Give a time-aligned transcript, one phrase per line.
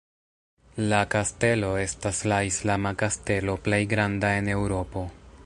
[0.93, 5.07] La Kastelo estas la islama kastelo plej granda en Eŭropo.